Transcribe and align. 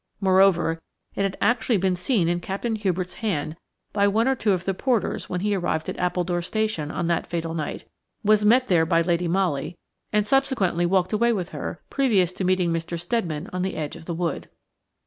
Moreover, 0.19 0.81
it 1.13 1.21
had 1.21 1.37
actually 1.41 1.77
been 1.77 1.95
seen 1.95 2.27
in 2.27 2.39
Captain 2.39 2.75
Hubert's 2.75 3.13
hand 3.21 3.55
by 3.93 4.07
one 4.07 4.27
or 4.27 4.33
two 4.33 4.51
of 4.51 4.65
the 4.65 4.73
porters 4.73 5.29
when 5.29 5.41
he 5.41 5.53
arrived 5.53 5.87
at 5.89 5.99
Appledore 5.99 6.41
Station 6.41 6.89
on 6.89 7.05
that 7.05 7.27
fatal 7.27 7.53
night, 7.53 7.87
was 8.23 8.43
met 8.43 8.67
there 8.67 8.87
by 8.87 9.03
Lady 9.03 9.27
Molly, 9.27 9.77
and 10.11 10.25
subsequently 10.25 10.87
walked 10.87 11.13
away 11.13 11.31
with 11.31 11.49
her 11.49 11.83
previous 11.91 12.33
to 12.33 12.43
meeting 12.43 12.73
Mr. 12.73 12.99
Steadman 12.99 13.47
on 13.53 13.61
the 13.61 13.75
edge 13.75 13.95
of 13.95 14.05
the 14.05 14.15
wood. 14.15 14.49